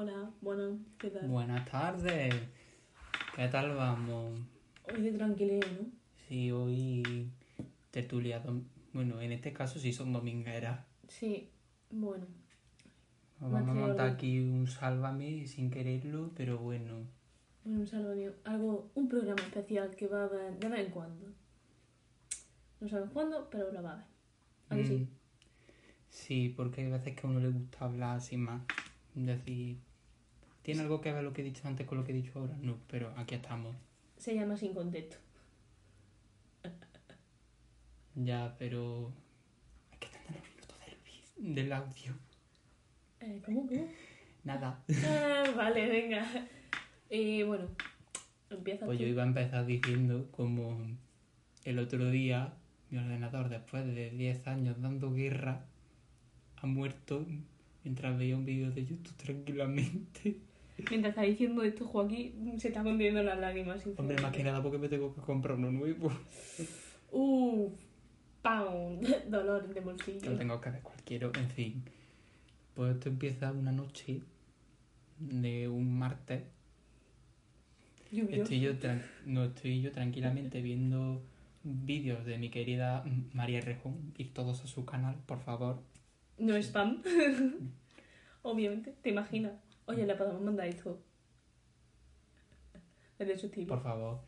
[0.00, 1.26] Hola, bueno, ¿qué tal?
[1.28, 2.32] Buenas tardes.
[3.34, 4.38] ¿Qué tal vamos?
[4.84, 5.88] Hoy de tranquilidad, ¿no?
[6.28, 7.32] Sí, hoy
[7.90, 8.40] tertulia.
[8.44, 10.86] dom- Bueno, en este caso sí son domingueras.
[11.08, 11.50] Sí,
[11.90, 12.26] bueno.
[13.40, 17.02] Nos Vamos a montar aquí un sálvame sin quererlo, pero bueno.
[17.64, 21.26] Bueno, un saludo, algo, un programa especial que va a haber de vez en cuando.
[22.80, 24.04] No sabemos cuándo, pero lo va a haber.
[24.68, 25.08] ¿A que Mm, sí?
[26.08, 28.62] Sí, porque hay veces que a uno le gusta hablar sin más.
[29.14, 29.78] Decir,
[30.68, 32.54] ¿tiene algo que ver lo que he dicho antes con lo que he dicho ahora?
[32.60, 33.74] No, pero aquí estamos.
[34.18, 35.16] Se llama Sin Contexto.
[38.14, 39.10] Ya, pero...
[39.90, 42.12] Hay que extender los minutos del, audio.
[43.20, 43.88] Eh, ¿Cómo, cómo?
[44.44, 44.84] Nada.
[45.06, 46.26] Ah, vale, venga.
[47.08, 47.68] Y bueno,
[48.50, 49.04] empieza Pues tú.
[49.04, 50.78] yo iba a empezar diciendo como
[51.64, 52.52] el otro día
[52.90, 55.64] mi ordenador después de 10 años dando guerra
[56.56, 57.24] ha muerto
[57.84, 60.47] mientras veía un vídeo de YouTube tranquilamente.
[60.90, 63.84] Mientras está diciendo esto, Joaquín se está contiendo las lágrimas.
[63.96, 66.10] Hombre, más que nada porque me tengo que comprar uno nuevo.
[67.10, 67.70] Uh,
[68.42, 69.00] ¡Pam!
[69.30, 70.30] Dolor de Que bolsillo.
[70.30, 71.30] lo tengo que ver cualquiera.
[71.34, 71.82] En fin.
[72.74, 74.20] Pues esto empieza una noche
[75.18, 76.42] de un martes.
[78.10, 78.42] Lluvioso.
[78.42, 78.72] Estoy yo,
[79.24, 81.22] no, estoy yo tranquilamente viendo
[81.64, 84.12] vídeos de mi querida María Rejón.
[84.16, 85.82] Ir todos a su canal, por favor.
[86.38, 87.02] No es spam.
[88.42, 89.52] Obviamente, te imaginas.
[89.88, 91.00] Oye, le podemos mandar esto.
[93.18, 93.74] Es de su tipo.
[93.74, 94.20] Por favor.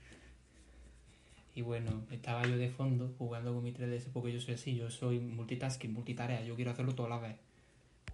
[1.55, 4.89] Y bueno, estaba yo de fondo jugando con mi 3DS porque yo soy así, yo
[4.89, 7.37] soy multitasking, multitarea, yo quiero hacerlo toda la vez.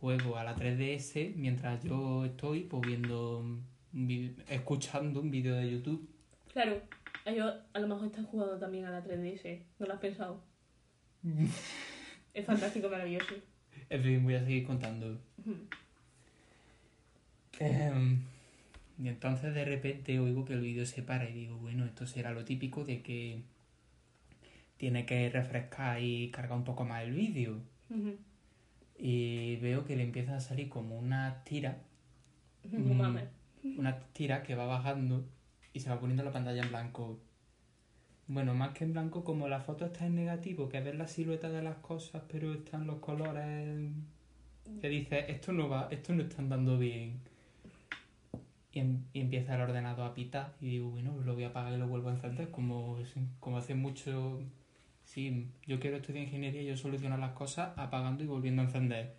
[0.01, 3.45] Juego a la 3DS mientras yo estoy pues viendo,
[4.49, 6.09] escuchando un vídeo de YouTube.
[6.53, 6.81] Claro,
[7.25, 9.63] ellos a lo mejor están jugando también a la 3DS.
[9.79, 10.43] ¿No lo has pensado?
[12.35, 13.35] es fantástico, maravilloso.
[13.89, 15.21] En fin, voy a seguir contando.
[17.59, 18.21] Em,
[19.03, 22.33] y entonces de repente oigo que el vídeo se para y digo, bueno, esto será
[22.33, 23.43] lo típico de que
[24.77, 27.61] tiene que refrescar y cargar un poco más el vídeo.
[28.99, 31.79] Y veo que le empiezan a salir como una tira,
[32.71, 33.25] No mames.
[33.79, 35.25] una tira que va bajando
[35.73, 37.19] y se va poniendo la pantalla en blanco.
[38.29, 41.49] Bueno, más que en blanco, como la foto está en negativo, que ves la silueta
[41.51, 43.91] de las cosas, pero están los colores
[44.81, 47.21] que dices, esto no va, esto no está andando bien.
[48.77, 51.73] Y, em- y empieza el ordenador a pitar y digo, bueno, lo voy a apagar
[51.73, 52.99] y lo vuelvo a encender, como,
[53.41, 54.39] como hace mucho...
[55.03, 59.15] Sí, yo quiero estudiar ingeniería y yo soluciono las cosas apagando y volviendo a encender.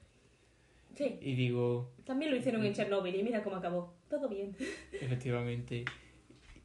[0.93, 3.95] Sí, Y digo, también lo hicieron en Chernobyl y mira cómo acabó.
[4.07, 4.55] Todo bien.
[5.01, 5.85] efectivamente.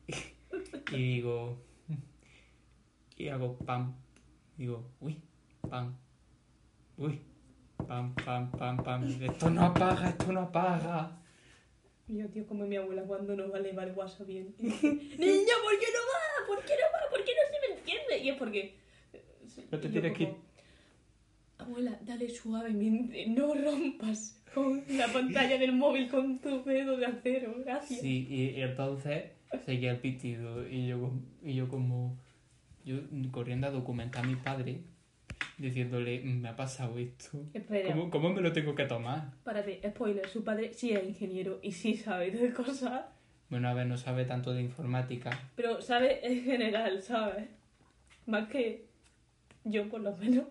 [0.93, 1.57] Y digo,
[3.17, 3.95] y hago pam.
[4.59, 5.17] Digo, uy,
[5.71, 5.95] pam.
[6.99, 7.23] Uy,
[7.89, 9.05] pam, pam, pam, pam.
[9.23, 11.22] Esto no apaga, esto no apaga.
[12.13, 14.55] Yo, tío, como mi abuela cuando no vale, va el WhatsApp bien.
[14.59, 14.75] Niña,
[15.63, 16.47] ¿por qué no va?
[16.47, 17.11] ¿Por qué no va?
[17.11, 18.19] ¿Por qué no se me entiende?
[18.19, 18.75] Y es porque...
[19.71, 20.35] No te tienes que-
[21.59, 27.55] Abuela, dale suavemente, no rompas con la pantalla del móvil con tu dedo de acero,
[27.65, 28.01] gracias.
[28.01, 29.31] Sí, y, y entonces
[29.65, 30.69] seguía el pitido.
[30.69, 31.13] Y yo,
[31.43, 32.19] y yo como,
[32.85, 32.97] yo
[33.31, 34.81] corriendo a documentar a mi padre,
[35.59, 37.45] diciéndole, me ha pasado esto.
[37.55, 39.33] Espera, ¿Cómo, ¿Cómo me lo tengo que tomar?
[39.45, 43.05] párate, spoiler, su padre sí es ingeniero y sí sabe de cosas,
[43.51, 45.31] Bueno, a ver, no sabe tanto de informática.
[45.57, 47.49] pero sabe en general, ¿sabes?
[48.27, 48.87] Más que
[49.65, 50.45] yo, por lo menos.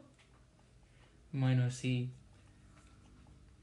[1.31, 2.09] Bueno, sí.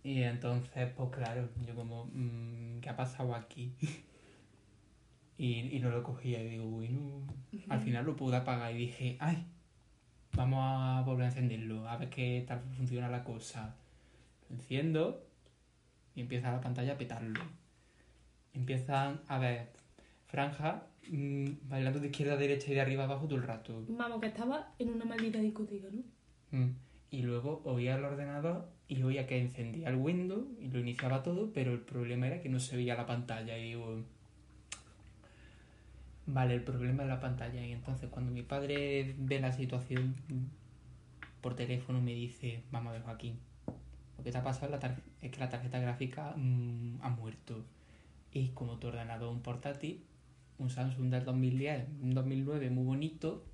[0.02, 3.72] Y entonces, pues claro, yo como, mm, ¿qué ha pasado aquí?
[5.38, 7.22] y, y no lo cogía y digo, bueno,
[7.68, 9.44] al final lo pude apagar y dije, ay,
[10.38, 13.74] vamos a volver a encenderlo, a ver qué tal funciona la cosa.
[14.48, 15.26] Lo enciendo
[16.14, 17.42] y empieza la pantalla a petarlo.
[18.54, 19.72] Empiezan a ver
[20.26, 23.84] franjas mm, bailando de izquierda a derecha y de arriba a abajo todo el rato.
[23.88, 26.02] Vamos, que estaba en una maldita discoteca, ¿no?
[26.56, 26.76] Mm.
[27.10, 31.52] Y luego oía el ordenador y oía que encendía el Windows y lo iniciaba todo,
[31.52, 33.58] pero el problema era que no se veía la pantalla.
[33.58, 34.04] Y digo,
[36.28, 37.64] vale, el problema es la pantalla.
[37.64, 40.14] Y entonces cuando mi padre ve la situación
[41.40, 43.38] por teléfono me dice, vamos a ver Joaquín,
[44.16, 44.78] lo que te ha pasado
[45.20, 47.64] es, que la tarjeta gráfica mm, ha muerto.
[48.32, 50.04] Y como tu ordenador un portátil,
[50.58, 53.44] un Samsung del 2010, un 2009 muy bonito,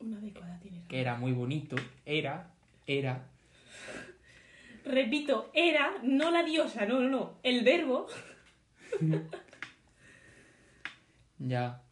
[0.00, 0.82] Una década tiene.
[0.88, 2.50] que era muy bonito, era,
[2.86, 3.28] era,
[4.84, 8.06] Repito, era, no la diosa, no, no, no, el verbo.
[11.48, 11.82] ya.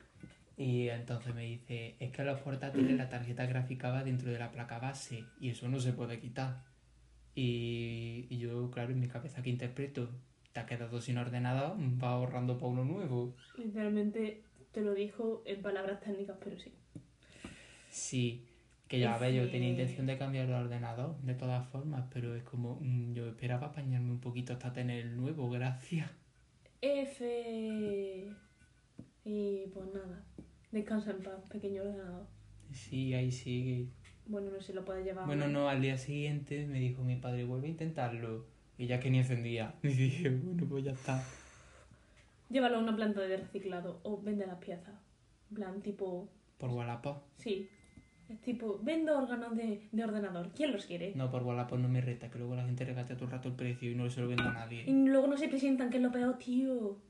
[0.57, 4.51] Y entonces me dice, es que los portátiles la tarjeta gráfica va dentro de la
[4.53, 6.65] placa base y eso no se puede quitar.
[7.35, 10.11] Y, y yo, claro, en mi cabeza que interpreto,
[10.53, 13.35] te has quedado sin ordenador, vas ahorrando para uno nuevo.
[13.55, 14.43] Literalmente
[14.73, 16.73] te lo dijo en palabras técnicas, pero sí.
[17.91, 18.47] Sí,
[18.89, 22.35] que ya Es ves, yo tenía intención de cambiar el ordenador, de todas formas, pero
[22.35, 26.11] es como, mm, yo esperaba apañarme un poquito hasta tener el nuevo, gracias.
[26.83, 28.37] F.
[29.33, 30.25] Y pues nada.
[30.73, 32.27] Descansa en paz, pequeño ordenador.
[32.73, 33.87] Sí, ahí sigue.
[34.27, 35.25] Bueno, no sé, lo puedes llevar.
[35.25, 38.47] Bueno, no, al día siguiente me dijo mi padre, vuelve a intentarlo.
[38.77, 39.77] Y ya que ni encendía.
[39.85, 41.23] Y dije, bueno, pues ya está.
[42.49, 44.95] Llévalo a una planta de reciclado o vende las piezas.
[45.51, 46.29] En plan, tipo.
[46.59, 47.23] Por Wallapop.
[47.37, 47.69] Sí.
[48.29, 50.51] Es tipo, vendo órganos de, de ordenador.
[50.57, 51.13] ¿Quién los quiere?
[51.15, 53.55] No, por Wallapop no me reta, que luego la gente regatea todo el rato el
[53.55, 54.85] precio y no se lo vendo a nadie.
[54.89, 57.10] Y luego no se presentan, que es lo peor, tío.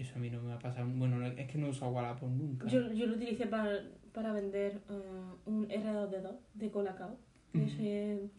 [0.00, 0.86] Eso a mí no me va a pasar.
[0.86, 2.66] Bueno, es que no uso Wallapop nunca.
[2.68, 3.82] Yo, yo lo utilicé para,
[4.14, 7.18] para vender eh, un R2D2 de Colacao.
[7.52, 7.74] Es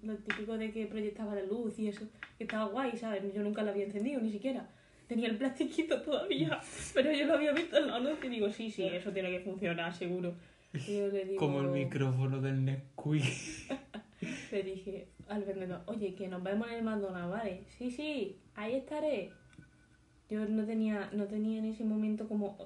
[0.02, 2.08] lo típico de que proyectaba la luz y eso.
[2.40, 3.32] Que estaba guay, ¿sabes?
[3.32, 4.68] Yo nunca lo había encendido, ni siquiera.
[5.08, 6.60] Tenía el plastiquito todavía.
[6.96, 9.42] Pero yo lo había visto en la luz y digo, sí, sí, eso tiene que
[9.42, 10.34] funcionar, seguro.
[10.74, 11.38] Y yo le digo...
[11.38, 13.24] Como el micrófono del Nesquik.
[14.52, 17.64] Le dije al vendedor, oye, que nos vemos en el McDonald's, ¿vale?
[17.78, 19.32] Sí, sí, ahí estaré.
[20.32, 22.58] Yo no tenía, no tenía en ese momento como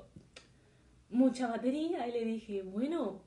[1.09, 3.23] mucha batería y le dije, bueno,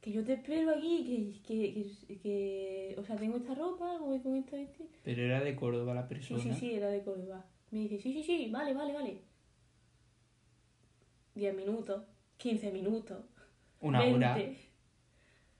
[0.00, 4.20] que yo te espero aquí, que, que, que, que- o sea, tengo esta ropa, voy
[4.20, 4.86] con esto, este.
[5.02, 6.40] Pero era de Córdoba la Sí, persona.
[6.40, 7.44] sí, sí, era de Córdoba.
[7.72, 9.22] Me dice, sí, sí, sí, vale, vale, vale.
[11.34, 12.04] 10 minutos,
[12.36, 13.24] 15 minutos,
[13.80, 14.14] Una 20.
[14.16, 14.38] hora.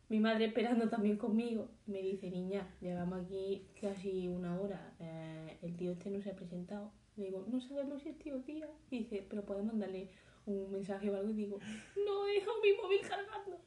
[0.08, 1.68] Mi madre esperando también conmigo.
[1.86, 4.94] Me dice, niña, llevamos aquí casi una hora.
[5.00, 6.92] eh, el tío este no se ha presentado.
[7.20, 8.66] Le digo, no sabemos si es tío o tía.
[8.90, 10.08] Y dice, pero podemos mandarle
[10.46, 11.30] un mensaje o algo.
[11.30, 11.58] Y digo,
[12.06, 13.60] no he dejado mi móvil cargando.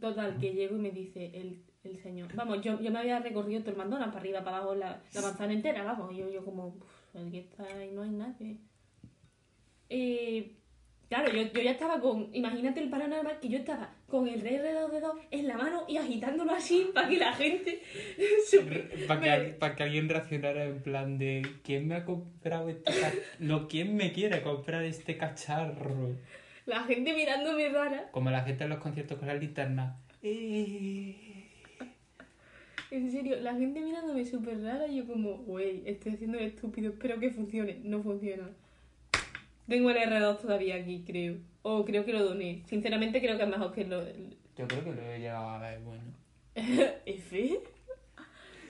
[0.00, 2.32] Total, que llego y me dice el, el señor.
[2.34, 5.20] Vamos, yo, yo me había recorrido todo el mandona, para arriba, para abajo, la, la
[5.20, 6.12] manzana entera, vamos.
[6.12, 8.56] Y yo, yo como, "Uf, aquí está y no hay nadie.
[9.88, 10.56] Eh,
[11.08, 12.30] claro, yo, yo ya estaba con.
[12.32, 15.84] Imagínate el panorama que yo estaba con el rey de dos dedos en la mano
[15.88, 17.82] y agitándolo así para que la gente.
[19.08, 23.20] Para que, pa' que alguien reaccionara en plan de ¿Quién me ha comprado este cacharro?
[23.38, 26.16] No, ¿quién me quiere comprar este cacharro?
[26.66, 28.10] la gente mirándome rara.
[28.12, 29.96] Como la gente en los conciertos con la linterna.
[30.22, 31.16] Eh.
[32.90, 34.86] En serio, la gente mirándome súper rara.
[34.86, 37.80] Y yo, como, güey, estoy haciendo el estúpido, espero que funcione.
[37.82, 38.48] No funciona.
[39.68, 41.36] Tengo el R2 todavía aquí, creo.
[41.62, 42.62] O creo que lo doné.
[42.66, 44.02] Sinceramente, creo que es mejor que lo.
[44.56, 46.02] Yo creo que lo he llegado a ver, bueno.
[47.06, 47.60] ¿F?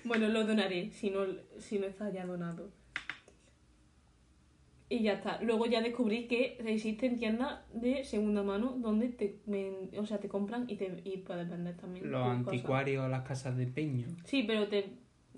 [0.04, 1.20] Bueno, lo donaré si no,
[1.58, 2.70] si no está ya donado.
[4.88, 5.40] Y ya está.
[5.42, 10.28] Luego ya descubrí que existen tiendas de segunda mano donde te, ven- o sea, te
[10.28, 12.10] compran y, te, y puedes vender también.
[12.10, 12.46] Los tus cosas.
[12.54, 14.08] anticuarios, las casas de peño.
[14.24, 14.90] Sí, pero te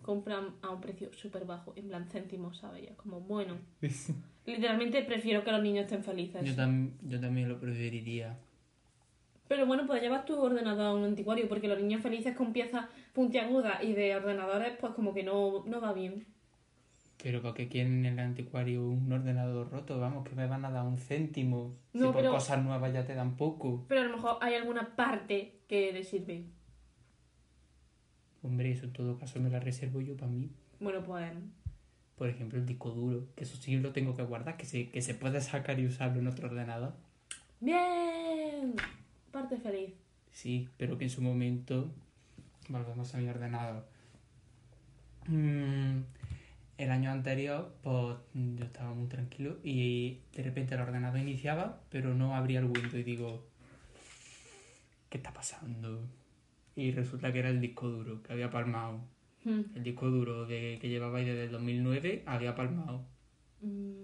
[0.02, 2.90] compran a un precio súper bajo, en plan céntimos, ¿sabes?
[2.96, 3.56] Como, bueno.
[4.46, 6.42] Literalmente prefiero que los niños estén felices.
[6.44, 8.36] Yo, tam- yo también lo preferiría.
[9.48, 12.86] Pero bueno, puedes llevar tu ordenador a un anticuario, porque los niños felices con piezas
[13.12, 16.26] puntiagudas y de ordenadores, pues como que no, no va bien.
[17.22, 20.00] Pero ¿para qué quieren en el anticuario un ordenador roto?
[20.00, 21.76] Vamos, que me van a dar un céntimo.
[21.92, 23.84] si por pero- cosas nuevas ya te dan poco.
[23.88, 26.46] Pero a lo mejor hay alguna parte que le sirve.
[28.42, 30.50] Hombre, eso en todo caso me la reservo yo para mí.
[30.80, 31.32] Bueno, pues
[32.16, 35.00] Por ejemplo, el disco duro, que eso sí lo tengo que guardar, que se, que
[35.00, 36.94] se puede sacar y usarlo en otro ordenador.
[37.60, 38.74] ¡Bien!
[39.30, 39.94] Parte feliz.
[40.32, 41.90] Sí, pero que en su momento.
[42.68, 43.84] Volvemos a mi ordenador.
[45.28, 46.00] Mm,
[46.78, 52.14] el año anterior, pues yo estaba muy tranquilo y de repente el ordenador iniciaba, pero
[52.14, 53.46] no abría el Windows y digo.
[55.08, 56.08] ¿Qué está pasando?
[56.74, 59.00] Y resulta que era el disco duro que había palmado.
[59.44, 59.62] Hmm.
[59.74, 63.04] El disco duro de, que llevaba ahí desde el 2009 había palmado.
[63.60, 64.02] Mm,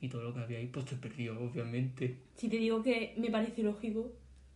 [0.00, 2.22] Y todo lo que había ahí, pues se perdió, obviamente.
[2.34, 4.12] Si te digo que me parece lógico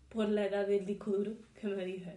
[0.09, 2.15] por la edad del disco duro, ¿qué me dices?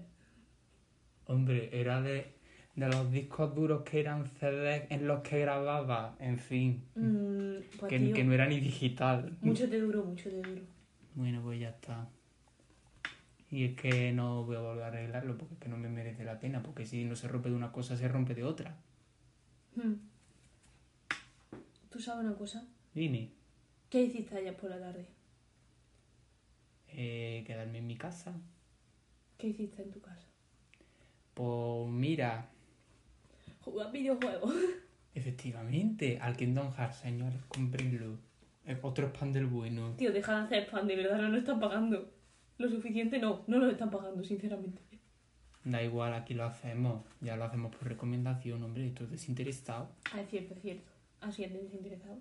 [1.26, 2.34] Hombre, era de,
[2.76, 7.90] de los discos duros que eran CDs en los que grababa, en fin, Mm, pues
[7.90, 9.38] que, tío, que no era ni digital.
[9.42, 10.62] mucho te duro, mucho te duro.
[11.16, 12.10] Bueno, pues ya está.
[13.54, 16.24] Y es que no voy a volver a arreglarlo porque es que no me merece
[16.24, 18.76] la pena, porque si no se rompe de una cosa, se rompe de otra.
[19.76, 19.94] Hmm.
[21.92, 22.68] ¿Tú sabes una cosa?
[22.96, 23.30] Vine,
[23.92, 25.06] ¿Qué hiciste ayer por la tarde?
[26.88, 28.34] eh, quedarme en mi casa.
[29.38, 30.26] ¿Qué hiciste en tu casa?
[31.36, 32.50] Pues mira,
[33.62, 34.52] Jugar videojuegos.
[35.14, 38.18] efectivamente, al Kingdom Hearts, señores, cómprenlo.
[38.66, 39.94] Es otro spam del bueno.
[39.96, 42.12] Tío, deja de hacer spam, de verdad no nos están pagando.
[42.64, 44.80] Lo suficiente no, no nos están pagando, sinceramente.
[45.66, 47.04] Da igual, aquí lo hacemos.
[47.20, 49.90] Ya lo hacemos por recomendación, hombre, esto es desinteresado.
[50.14, 50.90] Ah, es cierto, es cierto.
[51.20, 52.20] Así es desinteresado.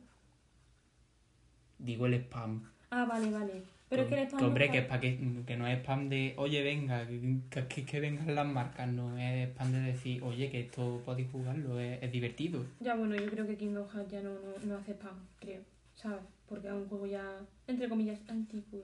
[1.78, 2.68] Digo el spam.
[2.90, 3.62] Ah, vale, vale.
[3.88, 4.40] Pero es que el spam.
[4.40, 7.68] Que, hombre, no que, es pa que, que no es spam de, oye, venga, que,
[7.68, 11.78] que, que vengan las marcas, no es spam de decir, oye, que esto podéis jugarlo,
[11.78, 12.64] es, es divertido.
[12.80, 15.60] Ya, bueno, yo creo que Kingdom Hearts ya no, no, no hace spam, creo.
[15.94, 16.24] ¿Sabes?
[16.48, 18.82] Porque es un juego ya, entre comillas, antiguo.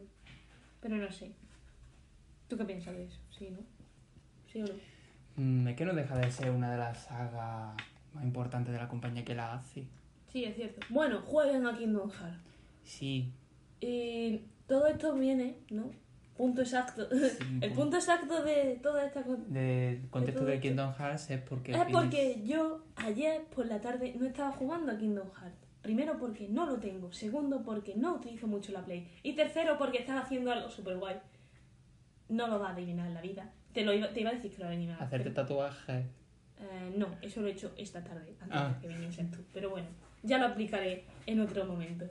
[0.81, 1.33] Pero no sé.
[2.49, 3.19] ¿Tú qué piensas de eso?
[3.31, 3.59] ¿Sí, no?
[4.50, 4.75] ¿Sí o no?
[5.37, 7.76] Mm, es que no deja de ser una de las sagas
[8.14, 9.87] más importantes de la compañía que la hace.
[10.33, 10.81] Sí, es cierto.
[10.88, 12.38] Bueno, jueguen a Kingdom Hearts.
[12.85, 13.33] Sí,
[13.81, 15.90] Y todo esto viene, ¿no?
[16.37, 17.07] Punto exacto.
[17.61, 19.43] El punto exacto de toda esta cosa.
[19.47, 20.61] de contexto de.
[20.61, 21.73] Kingdom Hearts es porque...
[21.73, 25.67] Es porque yo ayer por la tarde no estaba jugando a Kingdom Hearts.
[25.83, 27.12] Primero porque no lo tengo.
[27.12, 29.09] Segundo porque no utilizo mucho la Play.
[29.23, 31.17] Y tercero porque estaba haciendo algo súper guay.
[32.28, 33.50] No lo va a adivinar en la vida.
[33.73, 35.04] Te, lo iba, te iba a decir que lo adivinaba.
[35.04, 36.04] Hacerte tatuajes.
[36.61, 38.68] Eh, no, eso lo he hecho esta tarde, antes Ah.
[38.75, 39.38] de que viniesen tú.
[39.54, 39.87] Pero bueno,
[40.23, 42.04] ya lo aplicaré en otro momento.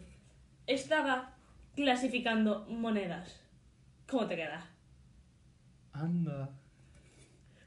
[0.65, 1.33] Estaba
[1.75, 3.41] clasificando monedas.
[4.09, 4.63] ¿Cómo te quedas?
[5.93, 6.50] Anda.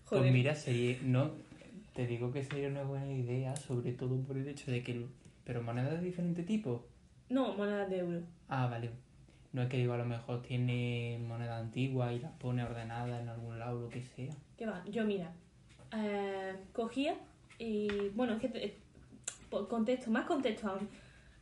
[0.07, 0.23] Joder.
[0.23, 0.97] Pues mira, sería...
[1.03, 1.33] No,
[1.95, 5.07] te digo que sería una buena idea, sobre todo por el hecho de que...
[5.45, 6.87] Pero monedas de diferente tipo.
[7.29, 8.23] No, monedas de euro.
[8.49, 8.91] Ah, vale.
[9.53, 13.29] No es que digo, a lo mejor tiene moneda antigua y las pone ordenadas en
[13.29, 14.33] algún lado, lo que sea.
[14.57, 14.85] ¿Qué va?
[14.89, 15.33] Yo, mira,
[15.97, 17.17] eh, cogía
[17.59, 18.79] y, bueno, es que,
[19.69, 20.89] contexto, más contexto aún.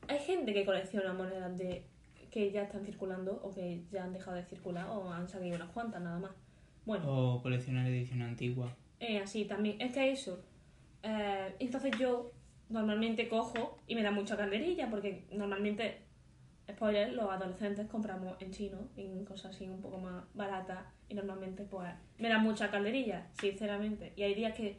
[0.08, 1.84] Hay gente que colecciona monedas de
[2.30, 5.70] que ya están circulando o que ya han dejado de circular o han salido unas
[5.70, 6.30] cuantas nada más.
[6.86, 8.74] Bueno, O coleccionar edición antigua.
[9.00, 9.78] eh, así también.
[9.80, 10.42] Es que eso.
[11.02, 12.32] eh, entonces yo
[12.70, 16.02] normalmente cojo y me da mucha calderilla porque normalmente,
[16.70, 21.64] spoiler, los adolescentes compramos en chino, en cosas así un poco más baratas y normalmente
[21.64, 24.12] pues me da mucha calderilla, sinceramente.
[24.16, 24.76] Y hay días que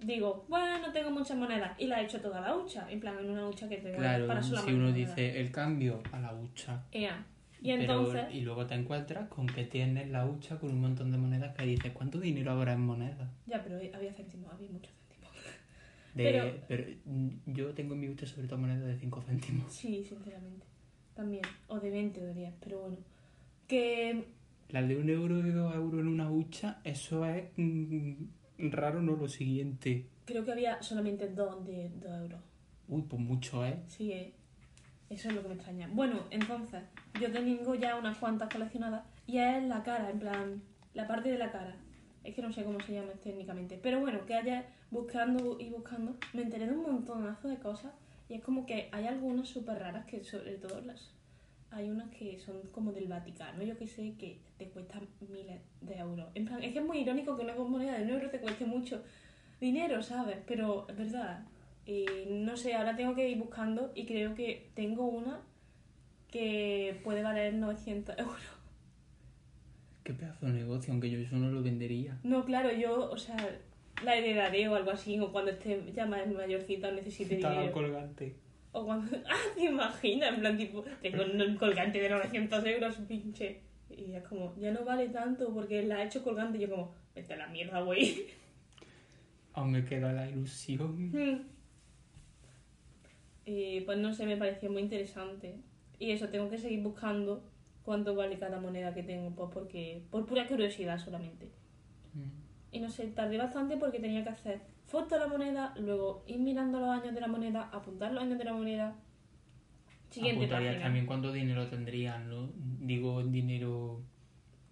[0.00, 3.18] digo, bueno, no tengo muchas monedas y la he hecho toda la hucha, en plan
[3.18, 5.16] en una hucha que tengo Claro, para si solamente uno monedas.
[5.16, 6.84] dice el cambio a la hucha.
[6.92, 7.24] Ea.
[7.62, 11.10] Y Pero- entonces, y luego te encuentras con que tienes la hucha con un montón
[11.12, 13.28] de monedas que dices, ¿cuánto dinero habrá en monedas?
[13.46, 15.30] ya, pero había céntimos, había muchos céntimos.
[16.14, 16.84] De, Pero- pero...
[17.04, 19.70] mm, yo tengo en mi hucha sobre todo monedas de 5 céntimos.
[19.72, 20.66] Sí, sinceramente.
[21.20, 21.42] También.
[21.68, 22.96] O de 20 o de 10, pero bueno.
[23.68, 24.24] Que
[24.70, 28.14] Las de un euro y de dos euros en una hucha, eso es mm,
[28.70, 30.06] raro, no lo siguiente.
[30.24, 32.40] creo que había solamente dos de 2 euros.
[32.88, 33.80] Uy, pues mucho, ¿eh?
[33.88, 34.32] Sí, eh.
[35.10, 35.90] eso es lo que me extraña.
[35.92, 36.84] Bueno, entonces,
[37.20, 40.62] yo tengo ya unas cuantas coleccionadas y es la cara, en plan,
[40.94, 41.76] la parte de la cara.
[42.24, 43.78] Es que no sé cómo se llama técnicamente.
[43.82, 47.92] Pero bueno, que ayer buscando y buscando, me enteré de un montonazo de cosas
[48.30, 51.10] y es como que hay algunas súper raras que sobre todo las...
[51.72, 55.98] Hay unas que son como del Vaticano, yo que sé, que te cuestan miles de
[55.98, 56.28] euros.
[56.34, 58.64] En plan, es que es muy irónico que una moneda de un euro te cueste
[58.64, 59.02] mucho
[59.60, 60.38] dinero, ¿sabes?
[60.46, 61.44] Pero es verdad.
[61.86, 65.40] Y no sé, ahora tengo que ir buscando y creo que tengo una
[66.28, 68.42] que puede valer 900 euros.
[70.04, 72.18] Qué pedazo de negocio, aunque yo eso no lo vendería.
[72.22, 73.36] No, claro, yo, o sea,
[74.04, 77.72] la heredaré o algo así, o cuando esté ya más mayorcita o necesite dinero.
[77.72, 78.36] colgante.
[78.72, 79.16] O cuando...
[79.28, 80.34] ¡Ah, te imaginas!
[80.34, 83.60] En plan, tipo, tengo un colgante de 900 euros, pinche.
[83.90, 86.94] Y es como, ya no vale tanto porque la he hecho colgante y yo como,
[87.14, 88.26] vete a la mierda, güey.
[89.52, 91.10] Aún me queda la ilusión.
[91.10, 91.48] Mm.
[93.44, 95.56] Y pues no sé, me pareció muy interesante.
[95.98, 97.42] Y eso, tengo que seguir buscando
[97.82, 101.50] cuánto vale cada moneda que tengo, pues porque, por pura curiosidad solamente.
[102.14, 102.39] Mm.
[102.72, 106.38] Y no sé, tardé bastante porque tenía que hacer foto de la moneda, luego ir
[106.40, 108.94] mirando los años de la moneda, apuntar los años de la moneda.
[110.10, 110.84] Siguiente Apuntarías página.
[110.86, 112.48] también cuánto dinero tendrían, ¿no?
[112.80, 114.02] Digo, dinero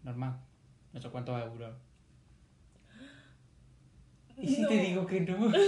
[0.02, 0.36] normal.
[0.92, 1.76] No sé cuántos euros.
[4.36, 5.52] ¿Y si te digo que no?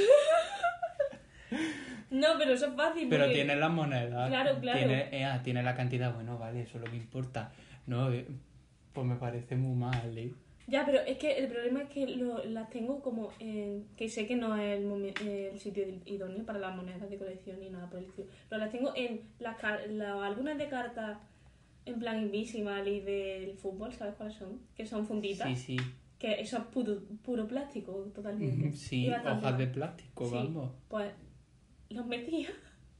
[2.10, 3.08] No, pero eso es fácil.
[3.08, 4.28] Pero porque- tienes las monedas.
[4.28, 4.78] Claro, claro.
[4.78, 7.52] Tienes, eh, ah, tienes la cantidad, bueno, vale, eso es lo que importa.
[7.86, 8.26] No, eh,
[8.92, 10.32] pues me parece muy mal, ¿eh?
[10.66, 13.86] Ya, pero es que el problema es que lo- las tengo como en...
[13.96, 17.70] que sé que no es el, el sitio idóneo para las monedas de colección ni
[17.70, 18.28] nada por el estilo.
[18.48, 19.56] Pero las tengo en las
[19.90, 21.18] la- algunas de cartas
[21.86, 24.60] en plan Invisimal y del fútbol, ¿sabes cuáles son?
[24.76, 25.48] Que son funditas.
[25.48, 25.76] Sí, sí.
[26.18, 28.72] Que eso es puro, puro plástico, totalmente.
[28.76, 30.34] Sí, hojas de plástico, Sí.
[30.34, 30.70] vamos.
[30.88, 31.10] Pues
[31.88, 32.48] los metía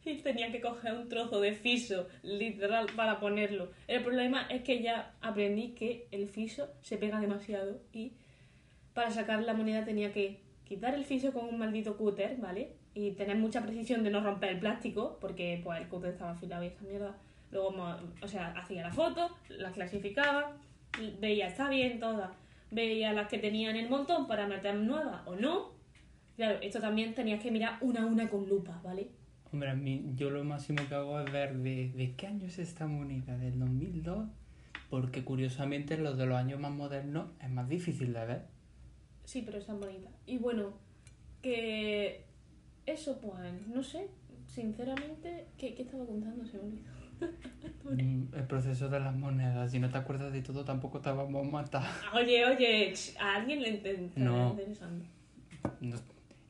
[0.04, 3.71] y tenía que coger un trozo de fiso, literal, para ponerlo.
[3.87, 8.12] El problema es que ya aprendí que el fiso se pega demasiado y
[8.95, 12.73] para sacar la moneda tenía que quitar el fiso con un maldito cúter, ¿vale?
[12.95, 16.64] Y tener mucha precisión de no romper el plástico, porque pues el cúter estaba afilado
[16.64, 17.16] y esa mierda.
[17.50, 17.75] Luego,
[18.23, 20.57] o sea, hacía la foto, la clasificaba,
[21.19, 22.30] veía está bien todas,
[22.71, 25.73] veía las que tenían el montón para meter nuevas o no.
[26.37, 29.09] Claro, esto también tenías que mirar una a una con lupa, ¿vale?
[29.52, 32.59] Hombre, a mí, yo lo máximo que hago es ver de, de qué año es
[32.59, 34.28] esta moneda, del 2002,
[34.88, 38.42] porque curiosamente los de los años más modernos es más difícil de ver.
[39.25, 40.12] Sí, pero están bonitas.
[40.26, 40.73] Y bueno,
[41.42, 42.25] que
[42.87, 44.09] eso pues, no sé,
[44.47, 46.45] sinceramente, ¿qué, qué estaba contando?
[46.45, 47.00] Se me olvidó.
[47.83, 51.47] Mm, El proceso de las monedas, si no te acuerdas de todo, tampoco te vamos
[51.47, 51.83] a matar.
[52.14, 54.57] Oye, oye, ch, a alguien le estará No.
[55.80, 55.97] No,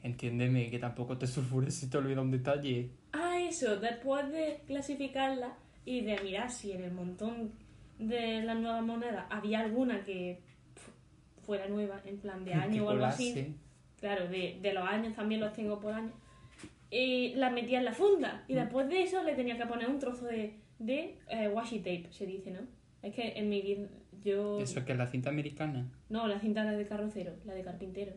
[0.03, 2.91] entiéndeme, que tampoco te sulfures si te olvida un detalle.
[3.13, 5.55] Ah, eso, después de clasificarla
[5.85, 7.53] y de mirar si en el montón
[7.99, 10.41] de las nuevas monedas había alguna que
[10.75, 13.55] fu- fuera nueva, en plan de año o algo así.
[14.01, 16.13] Claro, de, de los años también los tengo por año.
[16.91, 18.43] Y las metía en la funda.
[18.49, 18.53] Mm.
[18.53, 22.09] Y después de eso le tenía que poner un trozo de, de eh, washi tape,
[22.11, 22.61] se dice, ¿no?
[23.03, 23.89] Es que en mi vida
[24.25, 24.59] yo...
[24.61, 28.13] Eso que es la cinta americana, No, la cinta la de carrocero, la de carpintero.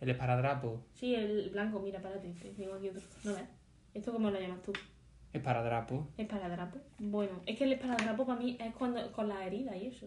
[0.00, 0.82] El esparadrapo.
[0.94, 3.02] Sí, el blanco, mira, párate, te digo aquí otro.
[3.24, 3.44] No ves.
[3.94, 4.72] ¿Esto cómo lo llamas tú?
[5.32, 6.08] Esparadrapo.
[6.16, 6.78] Esparadrapo.
[6.98, 10.06] Bueno, es que el esparadrapo para mí es cuando con las heridas y eso.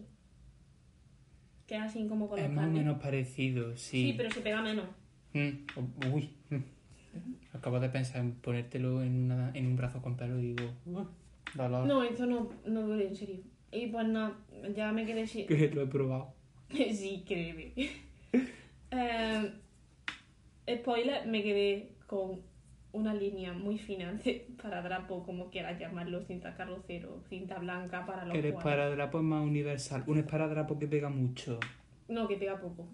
[1.66, 4.10] Que es así como con Es los más o menos parecido, sí.
[4.10, 4.86] Sí, pero se pega menos.
[5.32, 6.30] Mm, Uy.
[6.50, 7.56] mm.
[7.56, 11.04] Acabo de pensar en ponértelo en, una, en un brazo con pelo y digo, "Uh,
[11.54, 11.86] dolor.
[11.86, 13.40] No, esto no, no duele, en serio.
[13.72, 14.36] Y pues nada,
[14.74, 15.46] ya me quedé sin...
[15.48, 16.34] Que lo he probado.
[16.70, 17.72] sí, créeme.
[18.96, 19.52] Eh,
[20.78, 22.40] spoiler, me quedé con
[22.92, 28.32] una línea muy fina de paradrapo, como quieras llamarlo, cinta carrocero, cinta blanca para los
[28.32, 30.02] Que el esparadrapo es más universal.
[30.06, 31.60] Un esparadrapo que pega mucho.
[32.08, 32.86] No, que pega poco.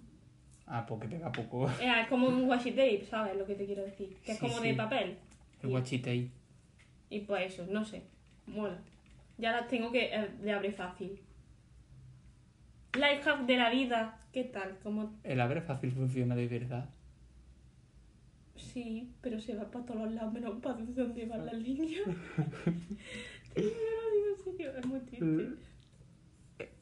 [0.66, 1.68] Ah, porque pega poco.
[1.80, 4.16] Eh, es como un washi tape, ¿sabes lo que te quiero decir?
[4.24, 4.68] Que es Sí, como sí.
[4.68, 5.18] de papel.
[5.62, 6.30] El guachitei.
[7.10, 8.02] Y pues eso, no sé.
[8.46, 8.78] Mola.
[9.38, 11.20] Ya las tengo que eh, le abre fácil.
[12.94, 14.18] Life hack de la vida.
[14.32, 14.78] ¿Qué tal?
[14.82, 16.88] Como El abre fácil funciona de verdad.
[18.56, 22.02] sí, pero se va para todos los lados menos para donde van las líneas.
[23.54, 25.48] es muy triste.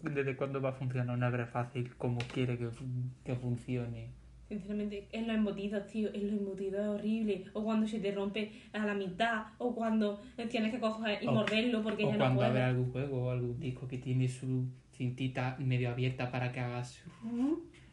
[0.03, 4.11] ¿Desde cuándo va a funcionar un abre fácil como quiere que, fun- que funcione?
[4.51, 7.45] Sinceramente, en los embutidos, tío, en los embutidos es horrible.
[7.53, 11.33] O cuando se te rompe a la mitad, o cuando tienes que coger y O-
[11.33, 12.51] morderlo porque o ya no cuando puedes.
[12.51, 17.01] abre algún juego o algún disco que tiene su cintita medio abierta para que hagas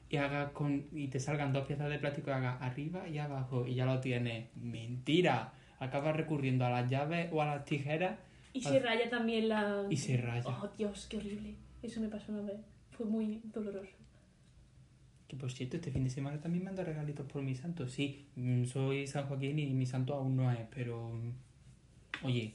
[0.10, 3.67] y haga con y te salgan dos piezas de plástico y haga arriba y abajo
[3.67, 4.48] y ya lo tienes.
[4.56, 5.54] Mentira.
[5.80, 8.17] Acabas recurriendo a las llaves o a las tijeras
[8.52, 9.86] Y se raya también la...
[9.91, 10.43] y se raya.
[10.50, 11.54] Oh, Dios, qué horrible.
[11.84, 12.58] Eso me pasó una vez.
[12.89, 13.96] Fue muy doloroso.
[15.28, 17.88] Que por cierto, este fin de semana también me han dado regalitos por mi santo.
[17.88, 21.10] Sí, mm, soy San Joaquín y mi santo aún no es, pero.
[21.10, 22.54] mm, Oye,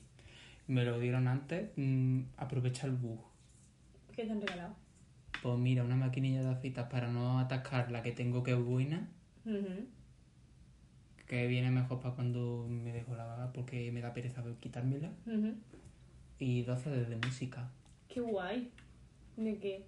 [0.68, 1.70] me lo dieron antes.
[1.76, 3.20] mm, aprovecha el bug.
[4.16, 4.74] ¿Qué te han regalado?
[5.42, 9.08] Pues mira, una maquinilla de aceitas para no atascar la que tengo que es buena,
[11.26, 15.10] que viene mejor para cuando me dejo la vaga porque me da pereza quitármela.
[15.26, 15.54] Ujú.
[16.38, 17.70] Y 12 de música.
[18.08, 18.70] Qué guay.
[19.36, 19.84] ¿De qué?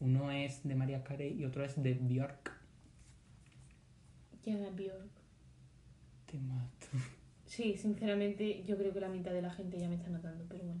[0.00, 2.52] Uno es de María Carey y otro es de Björk.
[4.44, 5.10] ¿Quién es Björk?
[6.26, 6.86] Te mato.
[7.46, 10.64] Sí, sinceramente, yo creo que la mitad de la gente ya me está notando, pero
[10.64, 10.80] bueno.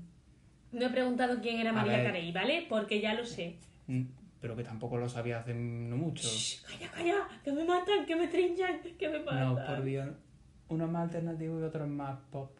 [0.72, 2.06] No he preguntado quién era A María ver.
[2.06, 2.66] Carey, ¿vale?
[2.68, 3.56] Porque ya lo sé.
[3.86, 4.02] Mm,
[4.40, 6.28] Pero que tampoco lo sabía hace no mucho.
[6.28, 9.54] Shh, calla, calla, que me matan, que me trinchan, que me matan.
[9.54, 10.08] No, por Dios.
[10.68, 12.50] Uno es más alternativo y otro es más pop.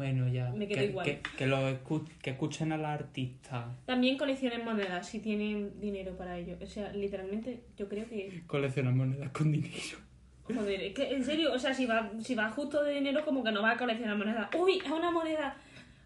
[0.00, 0.48] Bueno, ya.
[0.52, 1.04] Me quedo que, igual.
[1.04, 3.68] Que, que lo escu- que escuchen a la artista.
[3.84, 6.56] También coleccionen monedas si tienen dinero para ello.
[6.62, 8.42] O sea, literalmente, yo creo que.
[8.46, 9.98] Colecciona monedas con dinero.
[10.44, 13.44] Joder, es que en serio, o sea, si va, si va justo de dinero, como
[13.44, 14.48] que no va a coleccionar monedas.
[14.58, 14.78] ¡Uy!
[14.82, 15.54] Es una moneda.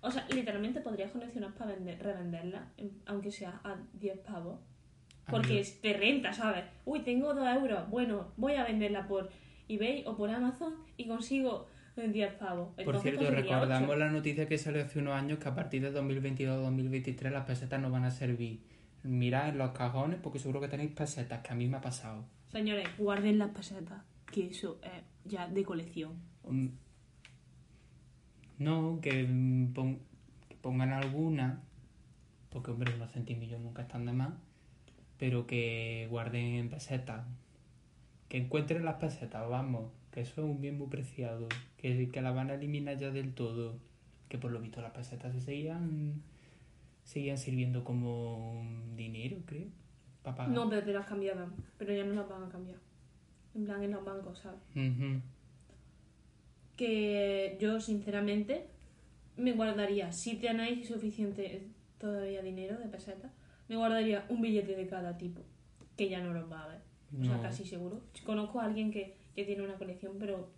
[0.00, 4.59] O sea, literalmente podrías coleccionar para vender, revenderla, en- aunque sea a 10 pavos.
[5.30, 6.64] Porque es de renta, ¿sabes?
[6.85, 7.88] Uy, tengo 2 euros.
[7.88, 9.30] Bueno, voy a venderla por
[9.68, 12.68] eBay o por Amazon y consigo 10 pavos.
[12.85, 17.30] Por cierto, recordamos la noticia que salió hace unos años que a partir de 2022-2023
[17.30, 18.61] las pesetas no van a servir.
[19.04, 22.24] Mirad en los cajones porque seguro que tenéis pesetas, que a mí me ha pasado.
[22.50, 24.02] Señores, guarden las pesetas,
[24.33, 26.12] que eso es ya de colección.
[28.59, 29.24] No, que,
[29.74, 29.98] pon-
[30.48, 31.61] que pongan alguna,
[32.50, 34.33] porque hombre, unos centimillos nunca están de más,
[35.18, 37.24] pero que guarden pesetas.
[38.28, 42.31] Que encuentren las pesetas, vamos, que eso es un bien muy preciado, que, que la
[42.31, 43.81] van a eliminar ya del todo.
[44.29, 46.22] Que por lo visto las pesetas se seguían,
[47.03, 49.66] seguían sirviendo como dinero, creo,
[50.22, 50.55] para pagar.
[50.55, 52.79] No, pero te las cambiaban, pero ya no las van a cambiar.
[53.57, 54.61] En plan, en los bancos, ¿sabes?
[56.77, 58.68] Que yo sinceramente
[59.37, 61.66] me guardaría, si tenéis suficiente
[61.98, 63.33] todavía dinero de peseta,
[63.68, 65.42] me guardaría un billete de cada tipo,
[65.96, 66.81] que ya no los va a ver.
[67.20, 68.00] O sea, casi seguro.
[68.24, 70.51] Conozco a alguien que, que tiene una colección, pero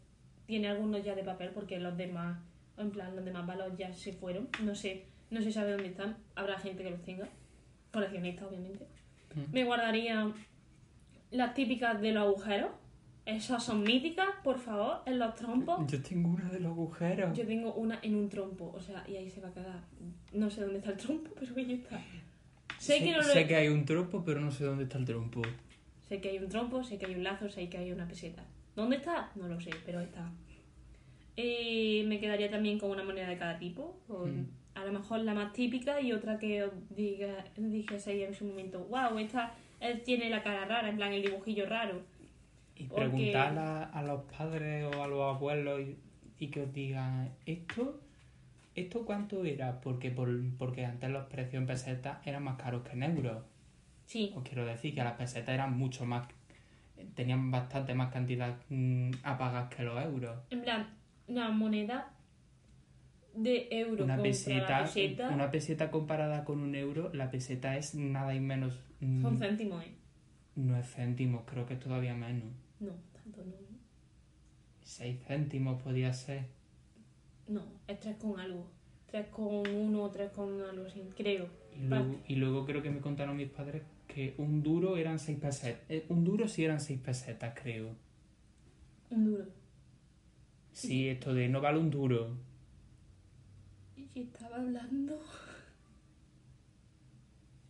[0.46, 2.38] tiene algunos ya de papel porque los demás,
[2.78, 4.48] en plan, los demás balos ya se fueron.
[4.62, 6.16] No sé, no se sabe dónde están.
[6.34, 7.28] Habrá gente que los tenga.
[7.92, 8.86] Coleccionistas, obviamente.
[9.34, 9.52] Mm.
[9.52, 10.32] Me guardaría
[11.30, 12.70] las típicas de los agujeros.
[13.24, 15.84] Esas son míticas, por favor, en los trompos.
[15.90, 17.36] Yo tengo una de los agujeros.
[17.36, 19.80] Yo tengo una en un trompo, o sea, y ahí se va a quedar.
[20.32, 22.00] No sé dónde está el trompo, pero ahí está.
[22.78, 25.06] Sé, que no lo- sé que hay un trompo, pero no sé dónde está el
[25.06, 25.42] trompo.
[26.08, 28.44] sé que hay un trompo, sé que hay un lazo, sé que hay una peseta.
[28.76, 29.30] ¿Dónde está?
[29.34, 30.30] No lo sé, pero está.
[31.36, 33.98] Y me quedaría también con una moneda de cada tipo.
[34.06, 34.46] con Mm.
[34.74, 38.44] A lo mejor la más típica y otra que os diga, dijese ahí en su
[38.44, 42.02] momento, wow, esta él tiene la cara rara, en plan el dibujillo raro.
[42.74, 45.96] Y Porque- preguntar a, a los padres o a los abuelos y,
[46.38, 48.00] y que os digan, ¿esto
[48.74, 49.80] esto cuánto era?
[49.80, 53.42] Porque, por, porque antes los precios en pesetas eran más caros que en euros.
[54.04, 56.28] Sí, Os quiero decir que las pesetas eran mucho más...
[57.14, 60.38] Tenían bastante más cantidad mm, a pagar que los euros.
[60.50, 60.86] en plan,
[61.28, 62.12] una moneda
[63.34, 64.88] de euro Una peseta,
[65.32, 68.80] una peseta comparada con un euro, la peseta es nada y menos...
[69.00, 69.94] mm, son céntimos, ¿eh?
[70.56, 72.48] no es céntimos, creo que es todavía menos.
[72.80, 73.54] No, tanto no.
[74.82, 76.46] 6 céntimos podía ser.
[77.48, 78.70] No, es 3 con algo.
[79.10, 81.48] 3 con 1 o 3 con algo así, creo.
[81.74, 85.38] Y luego, y luego creo que me contaron mis padres que un duro eran 6
[85.38, 85.82] pesetas.
[85.88, 87.94] Eh, un duro sí eran 6 pesetas, creo.
[89.10, 89.44] Un duro.
[90.72, 92.36] Sí, esto de no vale un duro.
[94.14, 95.20] Y estaba hablando.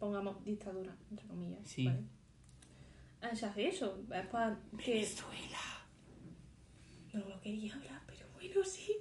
[0.00, 1.60] pongamos dictadura, entre comillas.
[1.64, 1.84] Sí.
[1.86, 2.00] ¿vale?
[3.20, 5.58] Ah, Se hace eso, es para que Venezuela.
[7.12, 8.96] no lo quería hablar, pero bueno, sí.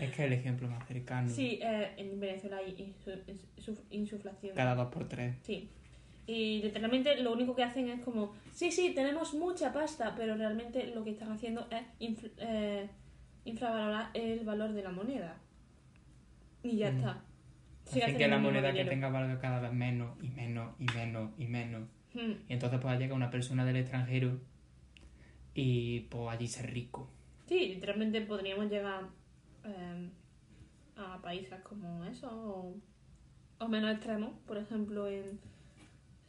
[0.00, 1.28] Es que el ejemplo más cercano.
[1.28, 3.22] Sí, eh, en Venezuela hay insu-
[3.58, 4.56] insu- insuflación.
[4.56, 5.36] Cada dos por tres.
[5.42, 5.68] Sí.
[6.26, 10.86] Y literalmente lo único que hacen es como, sí, sí, tenemos mucha pasta, pero realmente
[10.94, 12.88] lo que están haciendo es infl- eh,
[13.44, 15.36] infravalorar el valor de la moneda.
[16.62, 16.96] Y ya Mm.
[16.96, 17.24] está.
[17.84, 21.30] Sigue Hacen que la moneda que tenga valga cada vez menos y menos y menos
[21.38, 21.88] y menos.
[22.14, 24.38] Mm, Y entonces pues llega una persona del extranjero
[25.54, 27.08] y pues allí ser rico.
[27.46, 29.02] Sí, literalmente podríamos llegar
[29.64, 30.08] eh,
[30.96, 32.76] a países como eso, o,
[33.58, 34.30] o menos extremos.
[34.46, 35.40] Por ejemplo, en,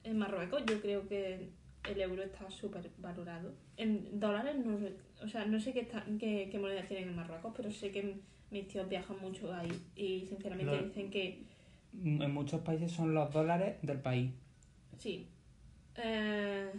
[0.03, 1.49] en Marruecos yo creo que
[1.89, 3.53] el euro está súper valorado.
[3.77, 7.15] En dólares, no, sé- o sea, no sé qué, está- qué, qué monedas tienen en
[7.15, 8.17] Marruecos, pero sé que
[8.51, 11.43] mis tíos viajan mucho ahí y sinceramente Lo- dicen que
[12.03, 14.31] En muchos países son los dólares del país.
[14.97, 15.27] sí.
[15.95, 16.71] Eh,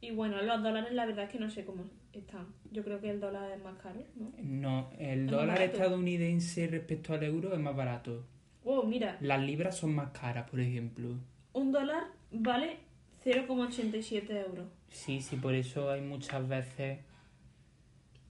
[0.00, 2.46] y bueno, los dólares la verdad es que no sé cómo están.
[2.72, 4.32] Yo creo que el dólar es más caro, ¿no?
[4.42, 8.26] No, el Es dólar estadounidense respecto al euro es más barato.
[8.64, 11.16] Oh, mira, Las libras son más caras, por ejemplo.
[11.52, 12.78] Un dólar vale
[13.24, 14.66] 0,87 euros.
[14.90, 16.98] Sí, sí, por eso hay muchas veces...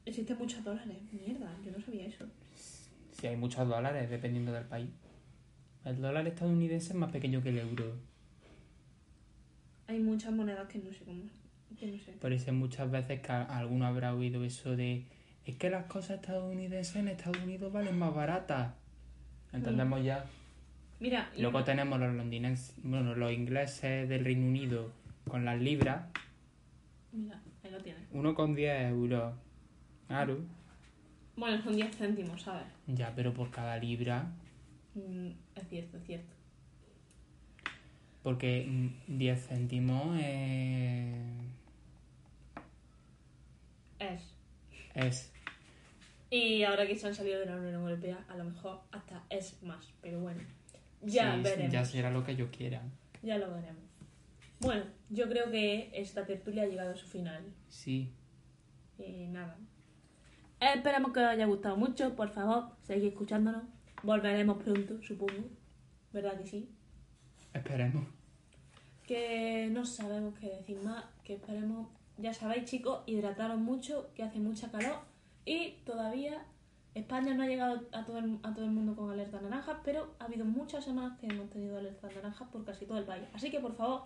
[0.05, 0.97] Existen muchos dólares.
[1.13, 2.27] Mierda, yo no sabía eso.
[3.13, 4.91] Sí, hay muchos dólares dependiendo del país.
[5.85, 7.97] El dólar estadounidense es más pequeño que el euro.
[9.87, 11.23] Hay muchas monedas que no sé cómo.
[11.79, 12.13] Que no sé.
[12.13, 15.07] Por eso muchas veces que alguno habrá oído eso de
[15.45, 18.75] Es que las cosas estadounidenses en Estados Unidos valen más baratas.
[19.53, 20.25] Entendemos ya.
[21.03, 24.93] Mira, y- Luego tenemos los londinenses, bueno, los ingleses del Reino Unido
[25.29, 26.07] con las libras.
[27.11, 28.03] mira, ahí lo tienes.
[28.13, 29.35] Uno con 10 euros.
[30.07, 30.39] Claro.
[31.35, 32.67] Bueno, son 10 céntimos, ¿sabes?
[32.87, 34.31] Ya, pero por cada libra.
[34.95, 36.37] Mm, es cierto, es cierto.
[38.23, 41.17] Porque mm, 10 céntimos es...
[43.99, 44.23] Es.
[44.95, 45.33] es
[46.31, 49.61] Y ahora que se han salido de la Unión Europea, a lo mejor hasta es
[49.65, 49.93] más.
[50.01, 50.41] Pero bueno,
[51.03, 51.73] ya sí, veremos.
[51.73, 52.83] Ya será lo que yo quiera.
[53.23, 53.83] Ya lo veremos.
[54.61, 57.45] Bueno, yo creo que esta tertulia ha llegado a su final.
[57.69, 58.13] Sí.
[58.99, 59.57] Y nada.
[60.61, 62.15] Esperamos que os haya gustado mucho.
[62.15, 63.65] Por favor, seguid escuchándonos.
[64.05, 65.49] Volveremos pronto, supongo.
[66.13, 66.69] ¿Verdad que sí?
[67.53, 68.07] Esperemos.
[69.07, 71.05] Que no sabemos qué decir más.
[71.25, 71.89] Que esperemos.
[72.19, 75.01] Ya sabéis, chicos, hidrataros mucho, que hace mucha calor.
[75.45, 76.45] Y todavía
[76.95, 80.15] España no ha llegado a todo el, a todo el mundo con alerta naranja, pero
[80.19, 83.25] ha habido muchas semanas que hemos tenido alerta naranja por casi todo el país.
[83.33, 84.03] Así que, por favor,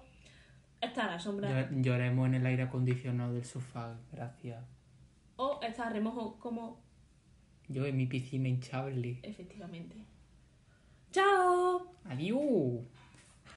[0.81, 1.51] está a la sombra.
[1.51, 3.96] Llor- Lloremos en el aire acondicionado del sofá.
[4.12, 4.62] Gracias.
[5.37, 6.81] O está a remojo como
[7.68, 9.18] Yo en mi piscina hinchable.
[9.25, 9.96] efectivamente.
[11.11, 11.92] ¡Chao!
[12.05, 12.85] Adiós.